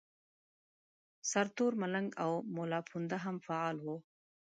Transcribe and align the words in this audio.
سرتور 1.31 1.71
ملنګ 1.81 2.09
او 2.23 2.31
ملاپوونده 2.55 3.17
هم 3.25 3.35
فعال 3.45 3.77
وو. 3.81 3.95